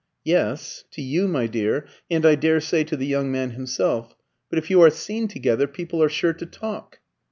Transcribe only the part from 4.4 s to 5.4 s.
But if you are seen